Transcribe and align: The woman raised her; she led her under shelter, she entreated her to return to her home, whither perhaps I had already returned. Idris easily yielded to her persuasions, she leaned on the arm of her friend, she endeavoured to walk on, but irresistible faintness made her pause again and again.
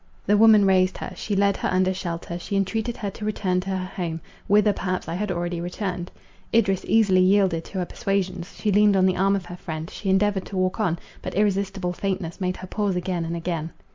The 0.25 0.35
woman 0.35 0.65
raised 0.65 0.97
her; 0.97 1.13
she 1.15 1.35
led 1.35 1.57
her 1.57 1.69
under 1.71 1.93
shelter, 1.93 2.39
she 2.39 2.55
entreated 2.55 2.97
her 2.97 3.11
to 3.11 3.23
return 3.23 3.59
to 3.59 3.69
her 3.69 3.85
home, 3.85 4.19
whither 4.47 4.73
perhaps 4.73 5.07
I 5.07 5.13
had 5.13 5.31
already 5.31 5.61
returned. 5.61 6.09
Idris 6.51 6.83
easily 6.87 7.19
yielded 7.21 7.65
to 7.65 7.77
her 7.77 7.85
persuasions, 7.85 8.55
she 8.57 8.71
leaned 8.71 8.97
on 8.97 9.05
the 9.05 9.15
arm 9.17 9.35
of 9.35 9.45
her 9.45 9.57
friend, 9.57 9.91
she 9.91 10.09
endeavoured 10.09 10.47
to 10.47 10.57
walk 10.57 10.79
on, 10.79 10.97
but 11.21 11.35
irresistible 11.35 11.93
faintness 11.93 12.41
made 12.41 12.57
her 12.57 12.67
pause 12.67 12.95
again 12.95 13.25
and 13.25 13.35
again. 13.35 13.73